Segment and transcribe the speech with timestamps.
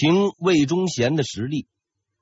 [0.00, 1.66] 凭魏忠贤的实力，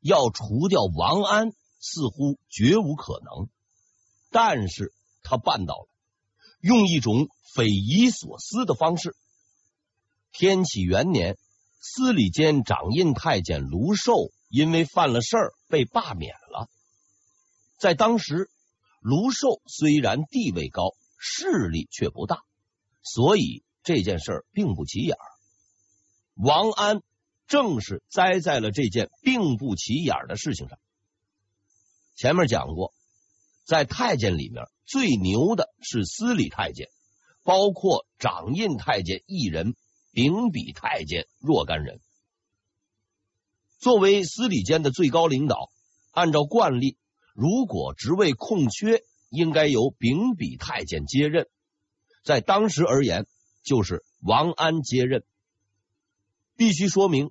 [0.01, 3.51] 要除掉王安似乎绝无可能。
[4.31, 5.89] 但是他办到了，
[6.63, 9.15] 用一种匪夷所思的方式。
[10.33, 11.37] 天启元年，
[11.79, 14.15] 司礼监掌印太监卢寿
[14.49, 16.71] 因为犯了事儿被罢免了。
[17.77, 18.49] 在当时，
[19.01, 22.43] 卢寿虽然地位高，势力却不大，
[23.03, 25.19] 所以这件事儿并不起眼。
[26.37, 27.03] 王安
[27.47, 30.79] 正是栽在了这件并不起眼的事情上。
[32.17, 32.93] 前面讲过，
[33.65, 36.89] 在太监里面最牛的是司礼太监，
[37.43, 39.75] 包括掌印太监一人，
[40.13, 42.01] 秉笔太监若干人。
[43.79, 45.71] 作为司礼监的最高领导，
[46.11, 46.97] 按照惯例，
[47.35, 51.47] 如果职位空缺，应该由秉笔太监接任。
[52.25, 53.27] 在当时而言，
[53.63, 55.23] 就是王安接任。
[56.57, 57.31] 必须说明，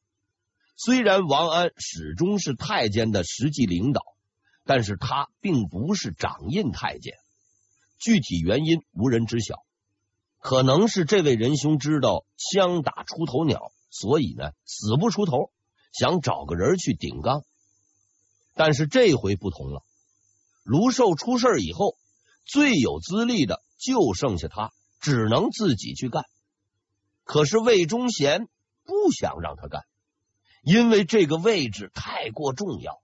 [0.75, 4.01] 虽然王安始终是太监的实际领导，
[4.65, 7.15] 但是他并不是掌印太监。
[7.97, 9.63] 具体原因无人知晓，
[10.39, 15.49] 可能是这位仁兄知道枪打出头鸟，所以呢死不出头，
[15.91, 17.43] 想找个人去顶缸。
[18.53, 19.83] 但是这回不同了。
[20.63, 21.95] 卢寿出事以后，
[22.45, 26.25] 最有资历的就剩下他，只能自己去干。
[27.23, 28.47] 可是魏忠贤
[28.85, 29.83] 不想让他干，
[30.63, 33.01] 因为这个位置太过重要，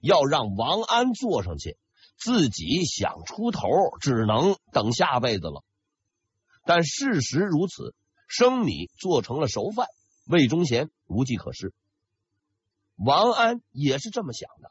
[0.00, 1.78] 要让王安坐上去，
[2.18, 3.68] 自己想出头
[4.00, 5.64] 只能等下辈子了。
[6.64, 7.94] 但事实如此，
[8.28, 9.86] 生米做成了熟饭，
[10.26, 11.72] 魏忠贤无计可施。
[12.96, 14.70] 王安也是这么想的。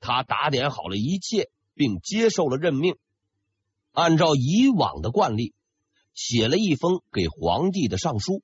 [0.00, 2.96] 他打点好了一切，并接受了任命。
[3.92, 5.54] 按照以往的惯例，
[6.14, 8.42] 写了一封给皇帝的上书。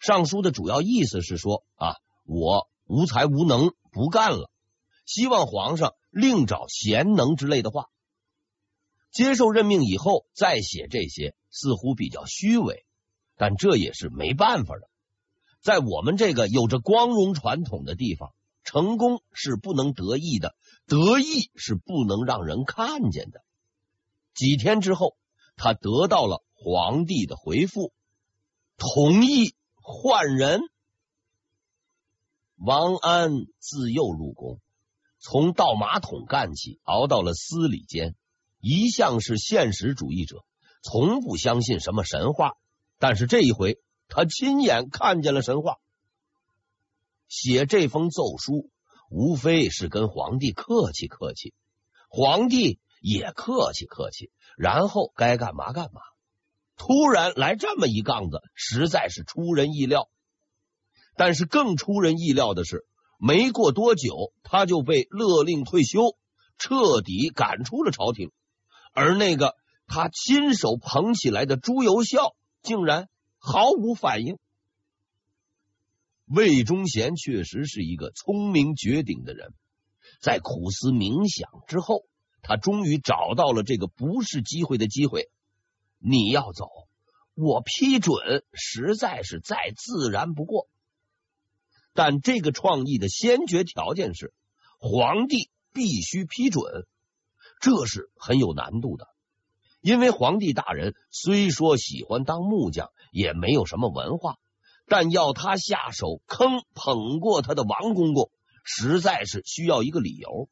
[0.00, 4.50] 上书的主要意思是说：啊，我无才无能，不干了，
[5.06, 7.86] 希望皇上另找贤能之类的话。
[9.12, 12.84] 接受任命以后再写这些，似乎比较虚伪，
[13.36, 14.90] 但这也是没办法的。
[15.60, 18.32] 在我们这个有着光荣传统的地方。
[18.62, 20.54] 成功是不能得意的，
[20.86, 23.42] 得意是不能让人看见的。
[24.32, 25.16] 几天之后，
[25.56, 27.92] 他得到了皇帝的回复，
[28.76, 29.54] 同意
[29.90, 30.60] 换人。
[32.56, 34.60] 王安自幼入宫，
[35.18, 38.14] 从倒马桶干起，熬到了司礼监，
[38.60, 40.44] 一向是现实主义者，
[40.82, 42.52] 从不相信什么神话。
[42.98, 45.78] 但是这一回，他亲眼看见了神话。
[47.28, 48.70] 写这封奏书，
[49.08, 51.54] 无非是跟皇帝客气客气，
[52.10, 56.02] 皇帝也客气客气，然后该干嘛干嘛。
[56.80, 60.08] 突然来这么一杠子，实在是出人意料。
[61.14, 62.86] 但是更出人意料的是，
[63.18, 66.16] 没过多久，他就被勒令退休，
[66.56, 68.32] 彻底赶出了朝廷。
[68.94, 74.38] 而那个他亲手捧起来的朱由校，竟然毫无反应。
[76.24, 79.52] 魏忠贤确实是一个聪明绝顶的人，
[80.22, 82.06] 在苦思冥想之后，
[82.40, 85.28] 他终于找到了这个不是机会的机会。
[86.02, 86.66] 你要走，
[87.34, 90.66] 我批准，实在是再自然不过。
[91.92, 94.32] 但这个创意的先决条件是
[94.78, 96.86] 皇帝必须批准，
[97.60, 99.06] 这是很有难度的，
[99.82, 104.38] 因为皇帝大人虽说喜欢当木匠，也没有什么文化。
[104.86, 108.30] 但要他下手坑捧过他的王公公，
[108.64, 110.48] 实在是需要一个理由。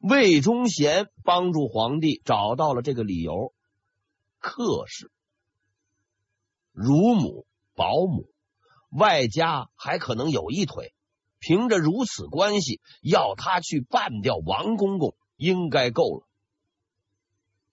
[0.00, 3.53] 魏忠贤帮助皇帝找到了这个理由：
[4.44, 5.10] 客氏、
[6.70, 8.28] 乳母、保姆，
[8.90, 10.92] 外加还可能有一腿。
[11.38, 16.28] 凭着如此关系，要他去办掉王公公，应该够了。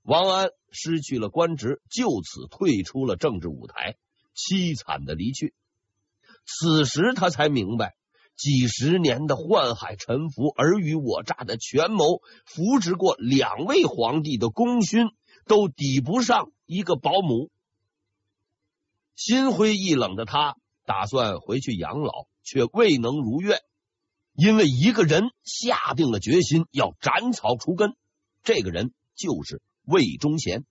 [0.01, 3.97] 王安失去了官职，就此退出了政治舞台，
[4.33, 5.53] 凄惨的离去。
[6.45, 7.95] 此时他才明白，
[8.37, 15.07] 几十年的宦海沉浮、尔虞我诈的权谋，扶植过两位皇帝的功勋，
[15.45, 17.49] 都抵不上一个保姆。
[19.15, 23.59] 心灰意冷的他，打算回去养老，却未能如愿，
[24.33, 27.95] 因为一个人下定了决心要斩草除根。
[28.43, 30.65] 这个人就是魏忠贤。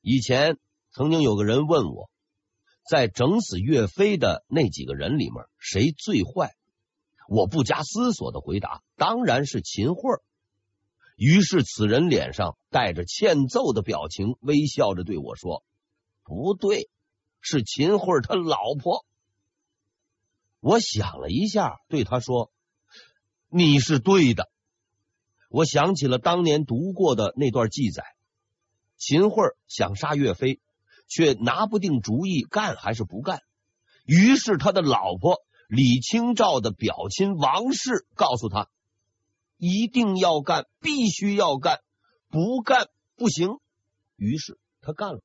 [0.00, 0.58] 以前
[0.92, 2.10] 曾经有个人问我。
[2.90, 6.54] 在整死岳飞的那几个人里面，谁最坏？
[7.28, 10.22] 我不加思索的回答：当然是秦桧。
[11.18, 15.64] 于是此人脸上带着欠揍的表情，微笑着对我说
[16.22, 16.88] ：“不对，
[17.40, 19.04] 是秦桧他老婆。”
[20.60, 22.52] 我想了一下，对他说
[23.50, 24.48] ：“你是对的。”
[25.50, 28.04] 我想起了当年读过的那段记载：
[28.96, 30.60] 秦桧想杀岳飞，
[31.08, 33.42] 却拿不定主意干还是不干。
[34.04, 38.68] 于是他的老婆李清照的表亲王氏告诉他
[39.58, 41.80] ：“一定要干，必须要干，
[42.30, 43.58] 不干不行。”
[44.16, 45.20] 于是他干了。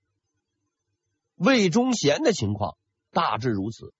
[1.35, 2.75] 魏忠贤的情况
[3.11, 3.93] 大致如此。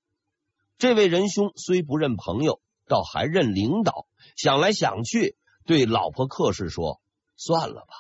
[0.78, 4.08] 这位仁兄虽不认朋友，倒还认领导。
[4.36, 7.00] 想来想去，对老婆客氏说
[7.38, 7.94] ：“算了吧。”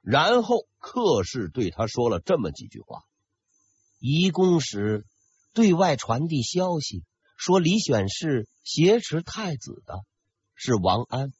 [0.00, 3.04] 然后客氏对他说了这么几句话
[4.00, 5.06] ：“移宫时
[5.52, 7.04] 对外传递消息，
[7.36, 10.04] 说李选侍挟持太子的
[10.64, 11.30] 是王安；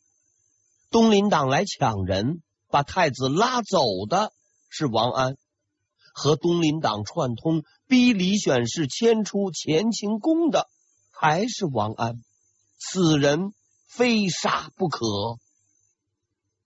[0.91, 3.79] 东林党来抢人，把太子拉走
[4.09, 4.33] 的
[4.69, 5.37] 是王安。”
[6.13, 10.69] 和东林党串通，逼李选侍迁出乾清宫的
[11.13, 12.17] 还是王安，
[12.79, 13.55] 此人
[13.87, 15.07] 非杀不可。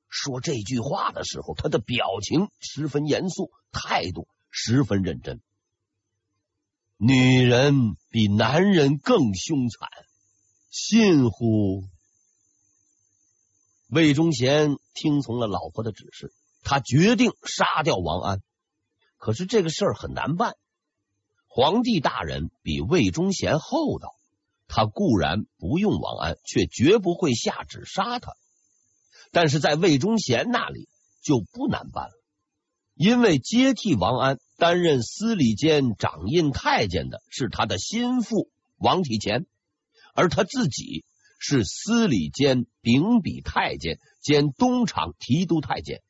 [0.08, 5.43] 说这句话的时候，他的表情十分严肃，态度十分认真。
[6.97, 9.91] 女人比男人更凶残，
[10.70, 11.85] 信乎？
[13.88, 18.43] 魏忠贤听从了老婆的指示，他决定杀掉王安。
[19.17, 20.55] 可是这个事儿很难办。
[21.47, 24.15] 皇帝大人比魏忠贤厚道，
[24.67, 28.33] 他固然不用王安，却绝不会下旨杀他。
[29.31, 30.89] 但是在魏忠贤那里
[31.23, 32.15] 就不难办了，
[32.94, 39.47] 因为接替王安担任司礼监掌印太监的是他的心腹王体乾，
[40.15, 41.05] 而他自己
[41.38, 46.03] 是司礼监秉笔太监兼东厂提督太监。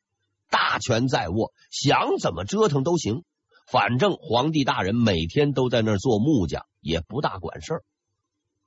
[0.49, 3.23] 大权在握，想怎么折腾都行。
[3.69, 7.83] 反正皇帝大人每天都在那儿做木匠，也不大管事儿。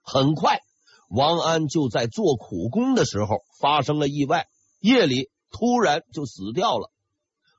[0.03, 0.61] 很快，
[1.09, 4.47] 王安就在做苦工的时候发生了意外，
[4.79, 6.93] 夜里突然就死掉了。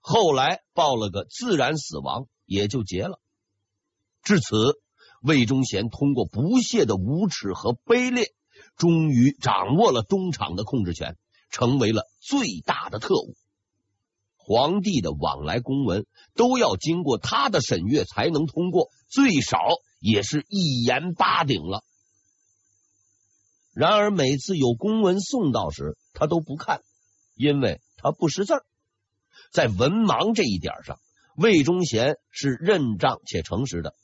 [0.01, 3.19] 后来报了个自然死亡，也就结了。
[4.21, 4.79] 至此，
[5.23, 8.33] 魏忠贤通过不懈的无耻和卑劣，
[8.77, 11.17] 终于掌握了东厂的控制权，
[11.49, 13.35] 成为了最大的特务。
[14.37, 19.59] 皇帝的往来公文都要经过他的审阅才能通过，最少
[19.99, 21.83] 也是一言八鼎了。
[23.73, 26.81] 然而每次有公文送到时，他都不看，
[27.35, 28.53] 因为他不识字。
[29.53, 30.99] 在文盲这一点上，
[31.37, 33.95] 魏忠贤是认账且诚实的，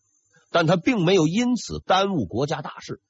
[0.51, 3.01] 但他并没有因此耽误国家大事，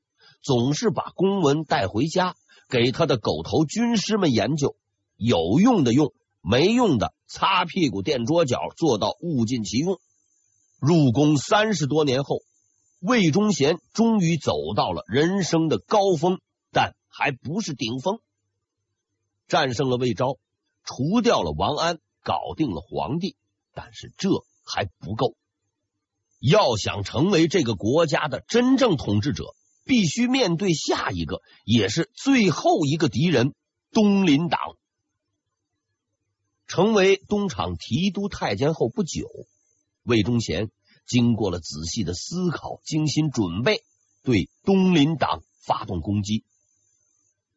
[0.41, 2.35] 总是把公文带回家
[2.69, 4.75] 给他的狗头军师们研究，
[5.15, 6.13] 有用的用。
[6.49, 9.99] 没用的，擦屁股垫桌脚，做到物尽其用。
[10.79, 12.41] 入宫三十多年后，
[13.01, 16.39] 魏忠贤终于走到了人生的高峰，
[16.71, 18.19] 但还不是顶峰。
[19.49, 20.37] 战胜了魏昭，
[20.85, 23.35] 除掉了王安，搞定了皇帝，
[23.73, 24.29] 但是这
[24.63, 25.35] 还不够。
[26.39, 29.53] 要想成为这个国家的真正统治者，
[29.87, 33.55] 必须面对下一个，也是最后一个敌人——
[33.91, 34.59] 东林党。
[36.67, 39.29] 成为东厂提督太监后不久，
[40.03, 40.69] 魏忠贤
[41.07, 43.83] 经过了仔细的思考、精心准备，
[44.21, 46.43] 对东林党发动攻击。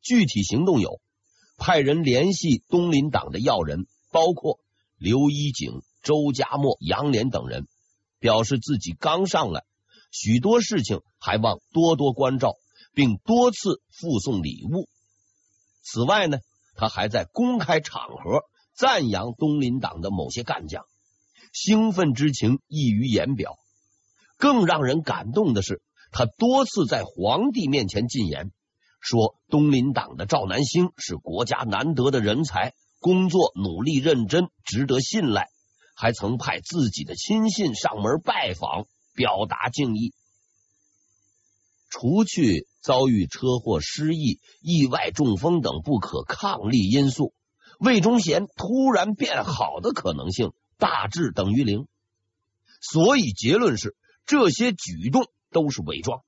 [0.01, 1.01] 具体行动有：
[1.57, 4.61] 派人联系东林党的要人，包括
[4.97, 7.67] 刘一景、周家默、杨连等人，
[8.21, 9.65] 表示自己刚上来，
[10.11, 12.57] 许多事情还望多多关照，
[12.95, 14.89] 并多次附送礼物。
[15.83, 16.39] 此外呢，
[16.77, 18.45] 他还在公开场合。
[18.73, 20.87] 赞扬东林党的某些干将，
[21.53, 23.59] 兴奋之情溢于言表。
[24.39, 28.53] 更让人感动的是，他多次在皇帝面前进言，
[28.99, 35.49] 说东林党的赵南星是国家难得的人才，工作努力认真，值得信赖。
[35.95, 40.13] 还曾派自己的亲信上门拜访，表达敬意。
[41.89, 47.35] 除去遭遇车祸、失忆、意外中风等不可抗力因素。
[47.79, 51.87] 魏忠贤突然变好的可能性大致等于零，
[52.81, 56.23] 所以结论是这些举动都是伪装，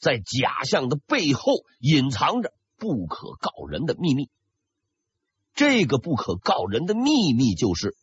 [0.00, 4.28] 在假象的背后隐藏着不可告人的秘密。
[5.54, 7.96] 这个不可告人的秘密就是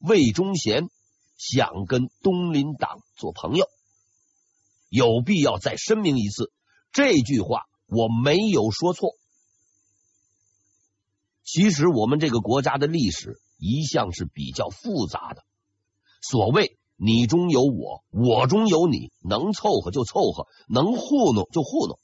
[0.00, 0.90] 魏忠贤
[1.42, 3.66] 想跟东林党做朋友。
[4.88, 6.52] 有必要再声明一次，
[6.92, 9.16] 这句话我没有说错。
[11.42, 15.42] 其实我们这个国家的历史一向是比较复杂的。
[16.20, 21.98] 所谓你中有我，我中有你，能凑合就凑合，能糊弄就糊弄。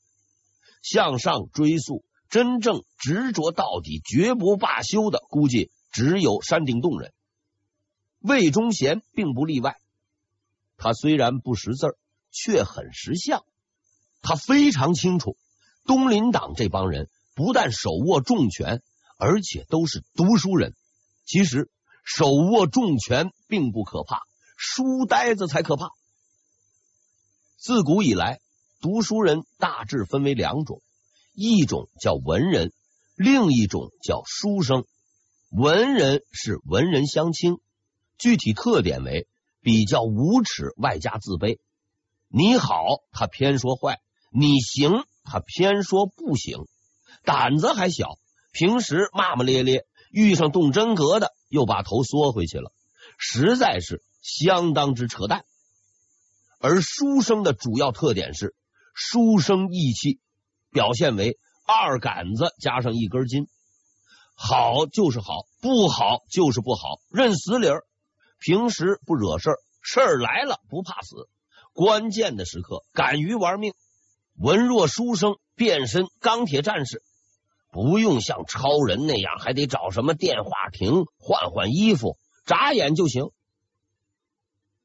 [0.83, 7.13] 向上追溯，真正执着到底、绝不罢休的，估计只有山顶洞人。
[8.29, 9.81] 魏忠贤并不例外。
[10.77, 11.97] 他虽然不识字，
[12.31, 13.45] 却很识相。
[14.21, 15.37] 他非常清楚，
[15.85, 18.83] 东林党这帮人不但手握重权，
[19.17, 20.75] 而且都是读书人。
[21.25, 21.71] 其实，
[22.05, 24.23] 手握重权并不可怕，
[24.57, 25.91] 书呆子才可怕。
[27.57, 28.41] 自古以来，
[28.81, 30.83] 读书人大致分为两种，
[31.33, 32.73] 一种叫文人，
[33.17, 34.85] 另一种叫书生。
[35.51, 37.59] 文人是文人相轻，
[38.19, 39.29] 具体特点为
[39.61, 41.59] 比较无耻，外加自卑。
[42.29, 43.95] 你好，他偏说坏；
[44.33, 46.67] 你行，他偏说不行。
[47.25, 48.19] 胆子还小，
[48.53, 52.73] 平时骂骂咧咧，遇上动真格的，又把头缩回去了，
[53.19, 55.45] 实在是相当之扯淡。
[56.61, 58.55] 而书生的主要特点是
[58.95, 60.21] 书生意气，
[60.71, 63.47] 表现为二杆子加上一根筋，
[64.35, 67.85] 好就是好，不好就是不好，认死理儿。
[68.39, 71.29] 平时不惹事儿，事儿来了不怕死，
[71.73, 73.75] 关键的时刻敢于玩命。
[74.37, 77.03] 文弱书生变身钢铁战士，
[77.73, 82.17] 不用像超人那样还得找什么电话亭换换衣服，
[82.47, 83.31] 眨眼就行。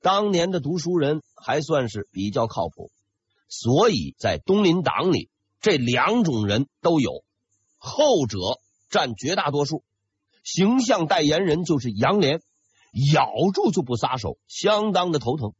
[0.02, 2.92] 当年的读书人还算是比较靠谱，
[3.48, 5.30] 所以在东林党里，
[5.62, 7.24] 这两种人都有，
[7.78, 8.38] 后者
[8.90, 9.84] 占绝大多数。
[10.44, 12.42] 形象代言人就是杨连，
[13.14, 15.54] 咬住就不撒手，相当的头疼。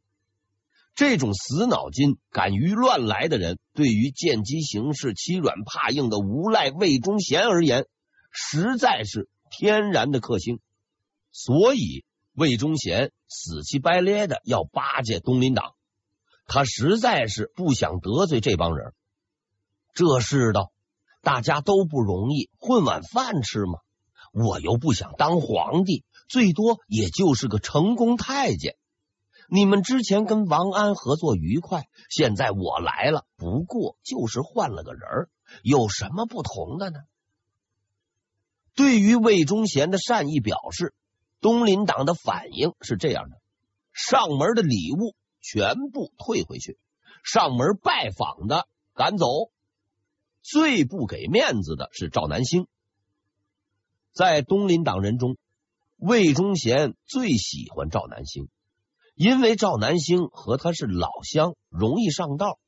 [0.96, 7.88] 这种死脑筋、敢于乱来的人，对于见机行事、欺软怕硬的无赖魏忠贤而言，
[8.32, 10.60] 实在是天然的克星。
[11.32, 12.06] 所以。
[12.36, 15.76] 魏忠贤死乞白咧的要巴结东林党，
[16.48, 18.96] 他实在是不想得罪这帮人。
[19.94, 20.72] 这世道
[21.22, 23.78] 大家都不容易，混碗饭吃嘛。
[24.32, 28.76] 我又不想当皇帝，最多也就是个成功太监。
[29.50, 35.30] 你们之前跟王安合作愉快，现在我来了，不过就是换了个人，
[35.64, 37.00] 有什么不同的呢？
[38.76, 40.94] 对于魏忠贤的善意表示。
[41.42, 43.36] 东林党的反应是这样的：
[43.92, 46.80] 上门的礼物全部退回去，
[47.22, 49.26] 上门拜访的赶走。
[50.42, 52.66] 最不给面子的是赵南星。
[54.14, 55.36] 在东林党人中，
[56.06, 58.50] 魏忠贤最喜欢赵南星，
[59.16, 62.60] 因为赵南星和他是老乡，容易上道，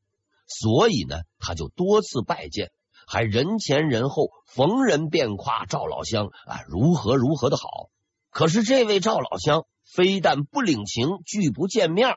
[0.47, 2.71] 所以呢，他就多次拜见，
[3.05, 7.89] 还人前人后逢人便夸赵老乡啊如何如何的好。
[8.29, 12.15] 可是这位赵老乡非但不领情，拒不见面，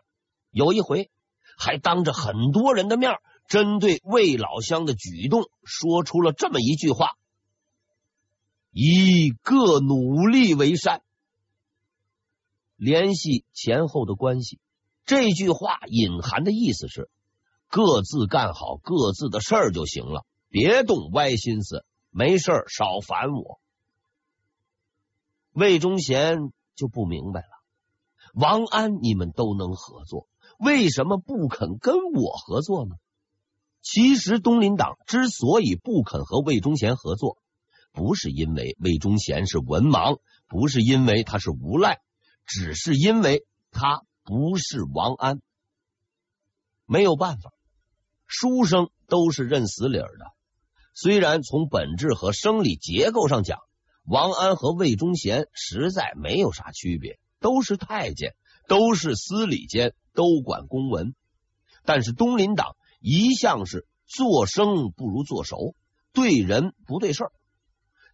[0.52, 1.10] 有一回
[1.58, 3.16] 还当着很多人的面，
[3.48, 7.08] 针对魏老乡的举动说出了这么一句话
[8.70, 11.02] ：“以各努力为善。”
[12.78, 14.60] 联系前后的关系，
[15.04, 17.10] 这句话隐含的意思是
[17.68, 23.60] 各自干好各自的事儿就行了，别动歪心思，没事儿少烦我。
[25.52, 27.48] 魏忠贤就不明白了，
[28.32, 32.94] 王安你们都能合作，为什么不肯跟我合作呢？
[33.82, 37.38] 其实东林党之所以不肯和魏忠贤合作，
[37.92, 42.00] 不是因为魏忠贤是文盲，不是因为他是无赖，
[42.48, 45.40] 只是因为他不是王安。
[46.86, 47.52] 没有办法，
[48.26, 50.24] 书生都是认死理儿的，
[50.94, 53.60] 虽然从本质和生理结构上讲。
[54.04, 58.34] 王安和魏忠贤实在没有啥区别，都是太监，
[58.66, 61.14] 都是司礼监，都管公文。
[61.84, 65.74] 但是东林党一向是做生不如做熟，
[66.14, 67.32] 对人不对事儿。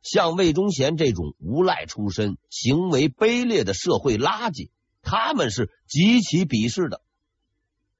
[0.04, 4.68] 像魏忠贤这种无赖出身、行为卑劣的社会垃圾，
[5.02, 7.00] 他们是极其鄙视的。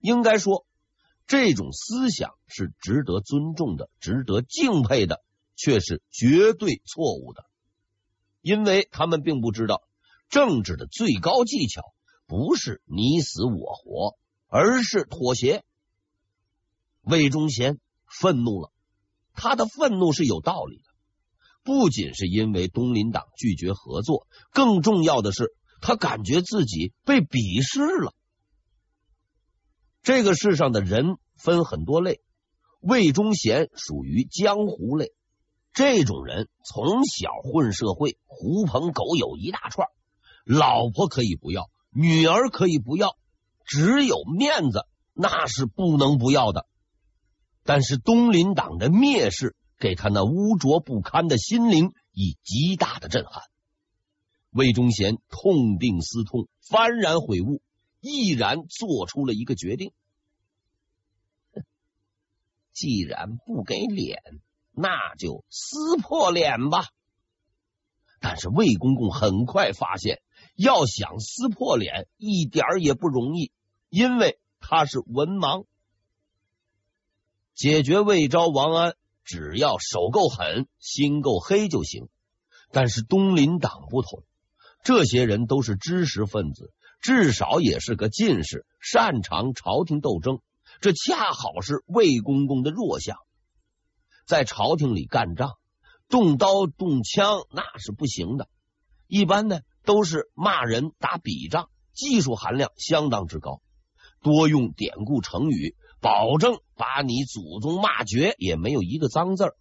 [0.00, 0.66] 应该说，
[1.26, 5.24] 这种思想是值得尊重的、值得敬佩的，
[5.56, 7.46] 却是绝对错误的。
[8.42, 9.82] 因为他们并不知道，
[10.28, 11.94] 政治的最高技巧
[12.26, 14.18] 不是你死我活，
[14.48, 15.64] 而是妥协。
[17.00, 18.70] 魏忠贤愤怒了，
[19.32, 20.83] 他的愤怒是有道理，
[21.64, 28.12] 不仅是因为东林党拒绝合作，更重要的是他感觉自己被鄙视了。
[30.02, 32.20] 这个世上的人分很多类，
[32.80, 35.12] 魏忠贤属于江湖类。
[35.72, 39.88] 这种人从小混社会，狐朋狗友一大串，
[40.44, 43.16] 老婆可以不要，女儿可以不要，
[43.64, 46.66] 只有面子，那是不能不要的。
[47.64, 53.42] 但是东林党的蔑视，给他那污浊不堪的心灵以极大的震撼。
[54.50, 57.60] 魏忠贤痛定思痛，幡然悔悟，
[58.00, 59.92] 毅然做出了一个决定：
[62.72, 64.22] 既然不给脸，
[64.70, 66.86] 那就撕破脸吧。
[68.20, 70.22] 但是魏公公很快发现，
[70.56, 73.52] 要想撕破脸，一点也不容易，
[73.90, 75.66] 因为他是文盲。
[77.54, 82.08] 解决魏昭、王安，只要手够狠，心够黑就行。
[82.70, 84.22] 但是东林党不同，
[84.82, 90.40] 这些人都是知识分子，至少也是个进士，擅长朝廷斗争。
[90.80, 93.16] 这恰好是魏公公的弱项，
[94.26, 95.52] 在朝廷里干仗。
[96.06, 98.48] 动刀动枪那是不行的，
[99.06, 103.62] 一般呢都是骂人打笔仗，技术含量相当之高，
[104.20, 109.56] 多用典故成语，保证把你祖宗骂绝，也没有一个脏字儿。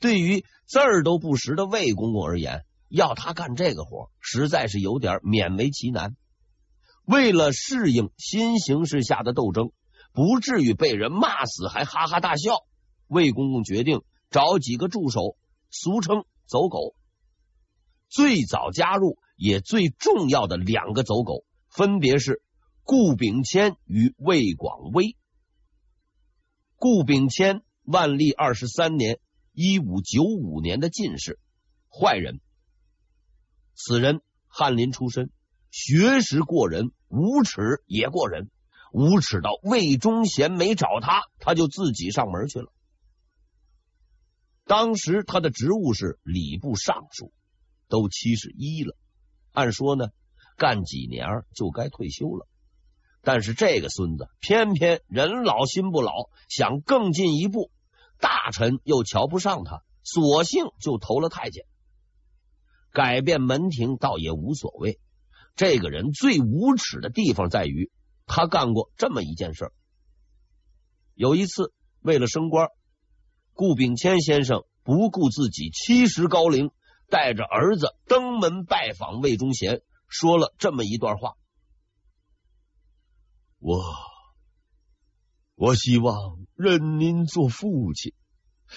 [0.00, 6.16] 对于字儿都不识的魏公公而言，要他干这个活，实在是有点勉为其难。
[7.04, 9.72] 为了适应新形势下的斗争，
[10.12, 12.64] 不至于被人骂死还哈哈大笑，
[13.06, 15.36] 魏公公决定找几个助手。
[15.70, 16.94] 俗称走狗，
[18.08, 22.42] 最早加入也最重要的两个走狗，分别是
[22.84, 25.16] 顾炳谦与魏广微。
[26.76, 29.18] 顾秉谦，万历二十三年
[29.52, 31.38] （一五九五年）的进士，
[31.88, 32.40] 坏人。
[33.74, 35.30] 此人翰林出身，
[35.70, 38.50] 学识过人，无耻也过人，
[38.92, 42.72] 无耻到魏忠贤没找他，他就自己上门去了。
[44.66, 47.32] 当时他的职务是礼部尚书，
[47.88, 48.96] 都七十一了，
[49.52, 50.06] 按说呢，
[50.56, 52.46] 干几年就该退休了。
[53.24, 57.70] 但是这个孙子偏偏人老心不老，想更进一步，
[58.20, 61.64] 大臣又瞧不上他，索性就投了太监。
[62.92, 65.00] 改变门庭倒也无所谓。
[65.56, 67.90] 这个人最无耻的地方在于，
[68.26, 69.72] 他干过这么一件事。
[71.14, 72.68] 有一次，为了升官。
[73.52, 76.72] 顾炳谦先生不顾自己七十高龄，
[77.08, 81.34] 带着儿子登门拜访魏忠贤，说了这么一段话
[83.66, 83.82] ：“我
[85.54, 88.12] 我希望认您做父亲，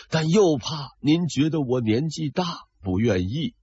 [0.09, 2.45] 但又怕您觉得我年纪大
[2.81, 3.53] 不愿意，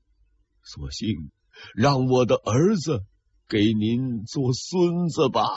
[0.62, 1.30] 索性
[1.74, 3.06] 让我的儿子
[3.48, 5.48] 给您做孙子吧。”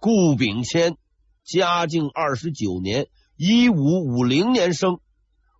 [0.00, 0.96] 顾秉谦
[1.42, 3.08] 嘉靖二十九年。
[3.36, 3.74] 一五
[4.06, 5.00] 五零年生，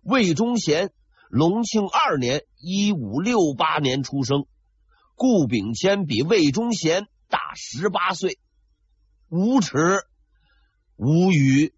[0.01, 0.91] 魏忠贤
[1.29, 4.47] 隆庆二年一五六八年出生。
[5.13, 8.39] 顾秉谦比魏忠贤大十八岁，
[9.27, 9.77] 无耻
[10.95, 11.75] 无语。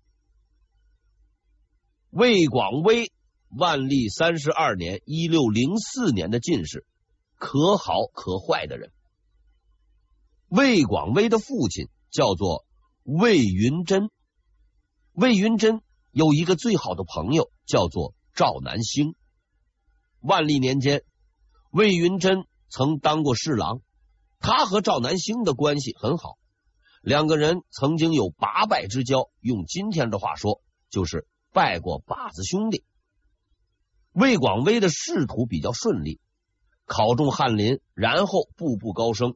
[2.11, 3.11] 魏广微，
[3.49, 6.85] 万历三十二年一六零四年的进士，
[7.39, 8.91] 可好可坏的人。
[10.47, 12.67] 魏广微的父亲叫做
[13.01, 14.11] 魏云珍，
[15.13, 15.81] 魏云珍。
[16.11, 19.15] 有一个最好的朋友叫做赵南星。
[20.19, 21.03] 万历年间，
[21.71, 23.81] 魏云珍曾当过侍郎，
[24.39, 26.37] 他和赵南星的关系很好，
[27.01, 32.83] 两个人曾经有八拜之交，用今天的话说，就是拜过把子兄弟。
[34.11, 36.19] 魏广微的仕途比较顺利，
[36.85, 39.35] 考中翰林，然后步步高升，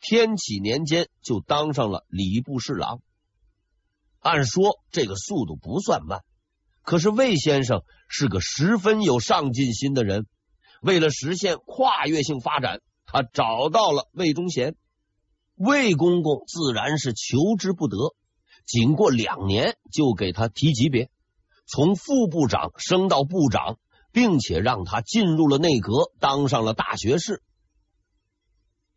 [0.00, 3.00] 天启年间就当上了礼部侍郎。
[4.20, 6.24] 按说这个速度不算慢，
[6.82, 10.26] 可是魏先生是个十分有上进心的人，
[10.80, 14.76] 为了实现跨越性发展，他找到了魏忠贤。
[15.54, 17.96] 魏公公自然是求之不得，
[18.66, 21.10] 仅过两年就给他提级别，
[21.66, 23.78] 从副部长升到部长，
[24.12, 27.42] 并且让他进入了内阁，当上了大学士。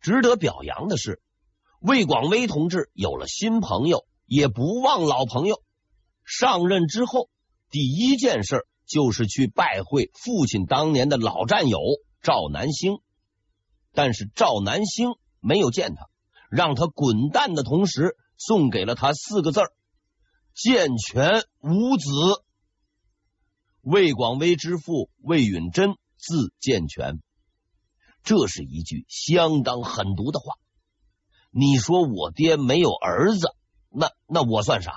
[0.00, 1.22] 值得表扬的是，
[1.80, 4.04] 魏广微同志有了新朋友。
[4.32, 5.60] 也不忘老朋友。
[6.24, 7.28] 上任之后，
[7.68, 11.80] 第一件事就是去拜会父亲当年的老战友
[12.22, 13.00] 赵南星。
[13.92, 16.08] 但是赵南星没有见他，
[16.50, 19.72] 让他滚蛋的同时，送给了他四个字儿：
[20.54, 22.08] 健全无子。
[23.82, 27.20] 魏广微之父魏允珍字健全，
[28.22, 30.54] 这是一句相当狠毒的话。
[31.50, 33.54] 你说我爹没有儿子？
[33.88, 34.92] 那那我算啥？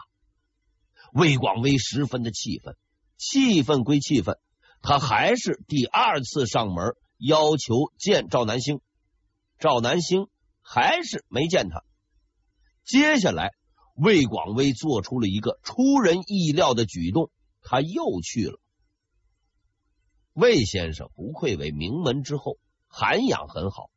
[1.13, 2.75] 魏广微十分的气愤，
[3.17, 4.38] 气愤归气愤，
[4.82, 6.93] 他还是第二次上门
[7.25, 8.81] 要求见赵南星。
[9.57, 10.27] 赵南星
[10.62, 11.86] 还是没见他。
[12.83, 13.51] 接下来，
[13.95, 17.31] 魏广威做出了一个出人意料的举动，
[17.62, 18.59] 他又去了。
[20.33, 22.57] 魏先生不愧为名门之后，
[22.88, 23.89] 涵养很好。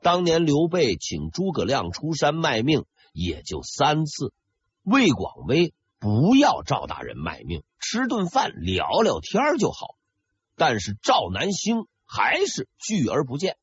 [0.00, 4.32] 当年刘备请诸葛亮出山卖命，也就三次。
[4.84, 9.96] 魏广威不要赵大人卖命，吃顿饭聊聊天就好。
[10.54, 13.56] 但是赵南星还是拒而不见。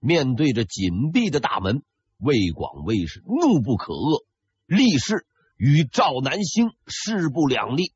[0.00, 1.84] 面对着紧闭的大门，
[2.16, 4.24] 魏广威是怒不可遏，
[4.66, 5.24] 立誓
[5.56, 7.92] 与赵南星势不两立。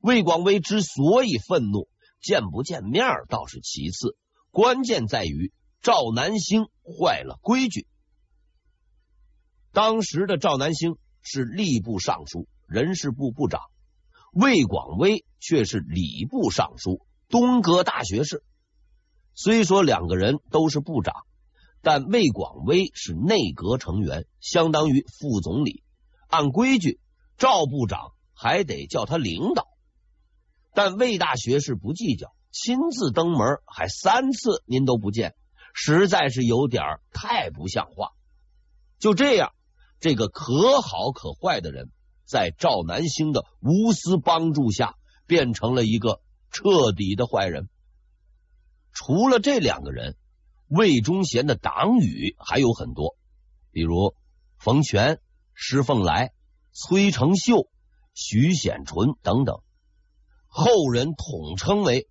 [0.00, 1.88] 魏广威之所以愤怒，
[2.20, 4.16] 见不见面倒是其次，
[4.50, 7.86] 关键在于赵南星坏了规矩。
[9.70, 13.60] 当时的赵南星是吏部尚书、人事部部长，
[14.32, 18.44] 魏广威却是礼部尚书、东阁大学士。
[19.32, 21.14] 虽说两个人都是部长，
[21.80, 25.82] 但魏广威是内阁成员，相当于副总理。
[26.28, 27.00] 按规矩，
[27.38, 29.66] 赵部长还得叫他领导。
[30.74, 35.34] 但魏大学士不计较，亲自登门，还三次您都不见，
[35.72, 36.82] 实在是有点
[37.14, 38.10] 太不像话。
[38.98, 39.54] 就这样，
[40.00, 41.90] 这个可好可坏的人，
[42.26, 46.20] 在赵南星的无私帮助下，变成了一个
[46.52, 47.68] 彻底的坏人。
[48.92, 50.16] 除了这两个人，
[50.68, 53.16] 魏忠贤的党羽还有很多，
[53.70, 54.14] 比如
[54.58, 55.18] 冯全、
[55.54, 56.32] 施凤来、
[56.72, 57.68] 崔成秀、
[58.14, 59.62] 徐显纯等等。
[60.46, 62.08] 后人统称为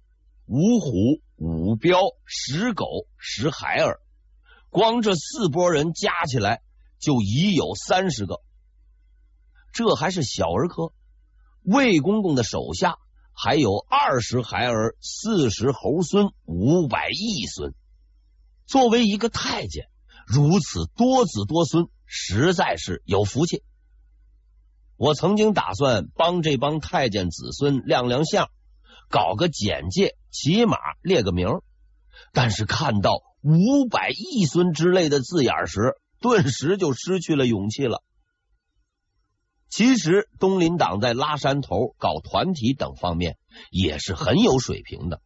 [0.47, 2.85] 五虎、五彪、十狗、
[3.17, 3.99] 十孩儿，
[4.69, 6.63] 光这四拨人加起来
[6.99, 8.41] 就已有三十个。
[9.71, 10.91] 这还是小儿科，
[11.61, 12.97] 魏公公的手下
[13.43, 17.73] 还有二十孩儿、四十猴孙、五百亿孙。
[18.67, 19.87] 作为一个太监，
[20.27, 23.63] 如此多子多孙，实在是有福气。
[24.95, 28.51] 我曾经打算帮这帮太监子孙亮亮相，
[29.09, 31.47] 搞个简介，起码列个名。
[32.33, 38.03] 但是看到五百亿孙之类的字眼时，顿时就失去了勇气了。
[39.71, 43.39] 其实东林党在拉山头、搞团体等方面
[43.71, 45.21] 也是很有水平的，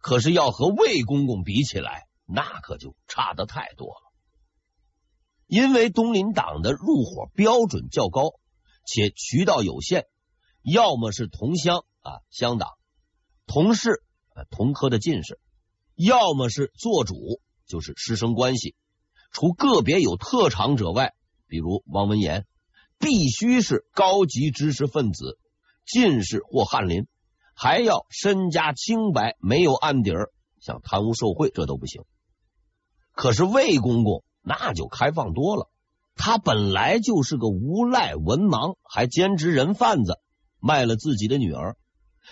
[0.00, 4.12] 可是要和魏公公比起来，那可就差得太多了。
[5.46, 8.32] 因为东林党的入伙标准较高。
[8.86, 10.06] 且渠道有限，
[10.62, 12.70] 要么是同乡啊乡党、
[13.46, 14.02] 同事
[14.34, 15.38] 啊同科的进士，
[15.94, 18.74] 要么是做主，就是师生关系。
[19.30, 21.14] 除个别有特长者外，
[21.46, 22.46] 比如王文言，
[23.00, 25.38] 必须是高级知识分子、
[25.86, 27.06] 进士或翰林，
[27.54, 32.04] 还要身家清白，没有案底儿，像贪污受贿这都不行。
[33.12, 35.68] 可是魏公公那就开放多了。
[36.14, 40.18] 他本来就是个无赖文盲，还兼职人贩子，
[40.60, 41.78] 卖了自己的女儿。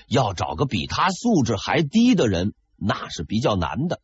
[0.06, 4.02] 要找个比他素质还低的人，那是比较难的。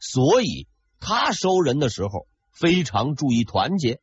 [0.00, 0.66] 所以
[0.98, 4.00] 他收人的时候非常注意团结。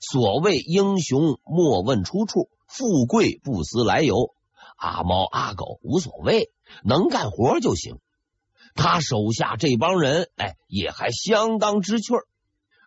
[0.00, 4.34] 所谓英雄莫问出处，富贵不思来由。
[4.76, 6.50] 阿猫阿狗无所谓，
[6.84, 7.98] 能干活就行。
[8.74, 12.26] 他手下这帮人，哎，也还相当知趣儿。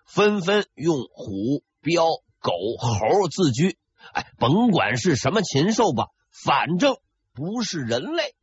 [0.06, 2.06] 纷纷用虎、彪、
[2.40, 3.78] 狗、猴自居，
[4.14, 6.98] 哎，甭管是什么禽兽吧，反正
[7.34, 8.36] 不是人类。